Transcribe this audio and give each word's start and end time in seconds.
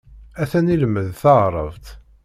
Atan 0.41 0.71
ilemmed 0.73 1.07
taɛrabt. 1.21 1.85